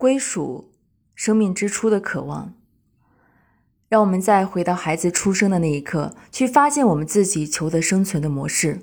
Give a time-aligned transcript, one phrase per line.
[0.00, 0.70] 归属、
[1.14, 2.54] 生命之初的渴望。
[3.90, 8.80] 让我们再回到孩子出生的那一刻，去发现我们自己求得生存的模式，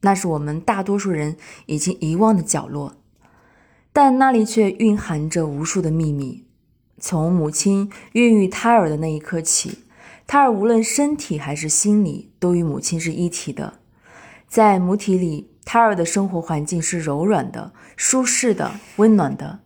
[0.00, 2.96] 那是我们大多数人已经遗忘的角落，
[3.92, 6.46] 但那里却蕴含着无数的秘密。
[6.98, 9.80] 从母亲孕育胎儿的那一刻起，
[10.26, 13.80] 胎儿无论身体还是心理，都与母亲是一体的。
[14.48, 19.60] 在母体里，胎儿的生活环境是柔软的、舒适的、温暖的。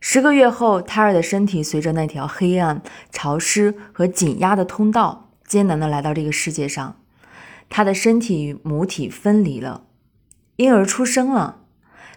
[0.00, 6.96] 十个月后，胎儿的身体随着那条黑暗、潮湿和紧压的通道，艰难地来到这个世界上。
[7.68, 9.82] 他的身体与母体分离了，
[10.56, 11.62] 婴儿出生了，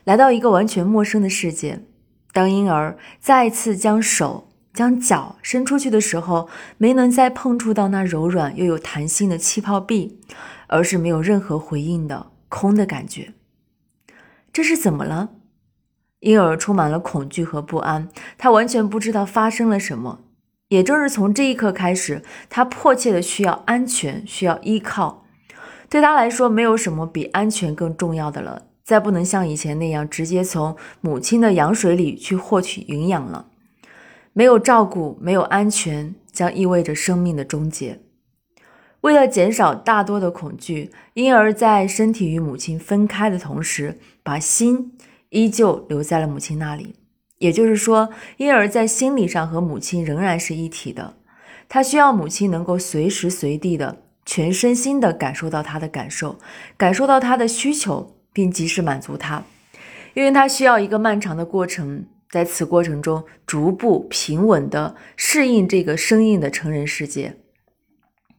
[0.04, 1.84] 来到一个完全陌生的世界。
[2.32, 10.20] 当婴儿再次将手、将脚伸出去的时候，没能再碰触到那柔软又有弹性的气泡壁，
[10.68, 13.34] 而是没有任何回应的空的感觉。
[14.54, 15.30] 这是怎么了？
[16.22, 20.20] 婴儿充满了恐惧和不安，他完全不知道发生了什么。
[20.68, 25.26] 也正是从这一刻开始，他迫切的需要安全，需要依靠。
[25.90, 28.64] 对他来说，没有什么比安全更重要的了。
[28.84, 33.48] 再不能像以前那样直接从母亲的羊水里去获取营养了。
[34.34, 38.00] 没有照顾，没有安全，将意味着生命的终结。
[39.02, 44.92] 为了减少大多的恐惧，婴儿在身体与母亲分开的同时，把心。
[45.30, 46.96] 依旧留在了母亲那里，
[47.38, 51.16] 也就是说，婴儿在心理上和母亲仍然是一体的。
[51.68, 56.40] 他需要母亲能够随时随地的全身心的感受到他的感受，
[56.76, 59.44] 感受到他的需求，并及时满足他，
[60.16, 67.38] 因为他需要一个漫长的过程，在此过程中逐步平稳的适应这个生硬的成人世界。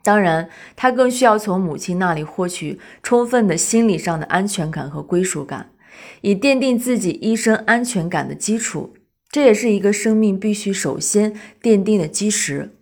[0.03, 5.71] 当然，他更需要从母亲那里获取充分的心理上的安全感和归属感。
[6.21, 8.95] 以奠定自己一生安全感的基础，
[9.31, 12.77] 这也是一个生命必须首先奠定的基石。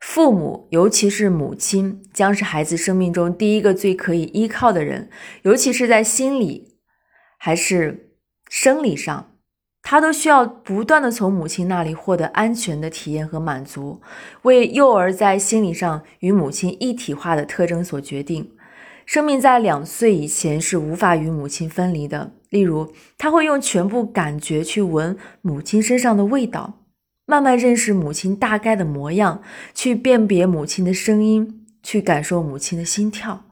[0.00, 5.10] 父母，尤其是母亲，将是孩子生命中第一个最可以依靠的人，
[5.42, 6.76] 尤其是在心理
[7.36, 8.12] 还是
[8.48, 9.32] 生理上，
[9.82, 14.00] 他都需要不断的从母亲那里获得安全的体验和满足，
[14.42, 18.52] 为幼儿在心理上与母亲一体化的特征所决定。
[19.08, 22.30] 生命在两岁以前是无法与母亲分离的。
[22.50, 26.84] 例如，他会用全部感觉去闻母亲身上的味道，
[27.24, 29.40] 慢慢认识母亲大概的模样，
[29.72, 33.46] 去辨别母亲的声音，去感受母亲的心跳。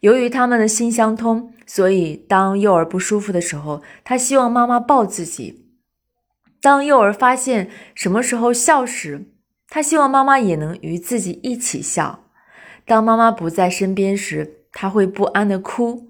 [0.00, 5.66] 由于他们的心相通，所以当幼儿不舒服的时候，他希望妈妈抱自己；
[6.62, 9.26] 当幼儿发现什么时候笑时，
[9.68, 12.20] 他希望妈妈也能与自己一起笑；
[12.86, 16.08] 当妈妈不在身边时，他会不安的哭，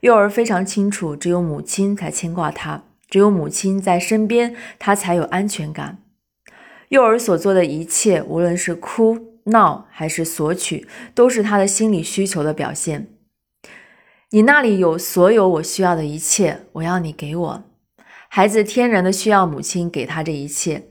[0.00, 5.98] 幼儿非常清楚，只有母亲才牵挂他，只有母亲在身边，他才有安全感。
[6.90, 13.08] 幼儿所做的一切，无论是哭闹还是索取，都是他的心理需求的表现。
[14.30, 17.64] 你那里有所有我需要的一切，我要你给我。
[18.28, 20.88] 孩子天然的需要母亲给他这一切，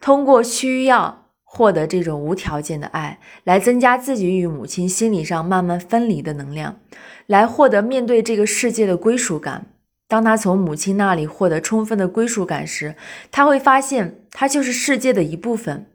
[0.00, 1.25] 通过需要。
[1.56, 6.78] 获得这种无条件的爱，来增加自己与母亲心理上慢慢分离的能量，
[7.26, 9.64] 来获得面对这个世界的归属感。
[10.06, 12.94] 当他从母亲那里获得充分的归属感时，
[13.30, 15.86] 他会发现他就是世界的一部分。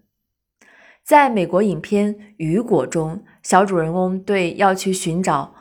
[1.05, 5.53] 在美国影片《雨果》中，小主人公对要去寻找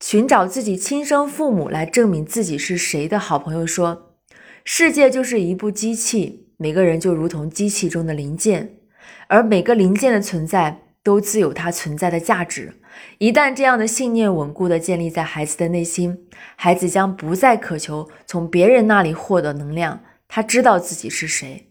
[0.00, 4.16] 寻找自己亲生父母来证明自己是谁的好朋友说
[4.62, 8.76] ：“世界就是一部机器，每个人就如同机器中的零件。”
[9.30, 12.74] 而每个零件的存在都自有它存在的价值。
[13.18, 16.26] 一旦这样的信念稳固地建立在孩子的内心，
[16.56, 20.00] 孩子将不再渴求从别人那里获得能量。
[20.26, 21.69] 他知道自己是谁。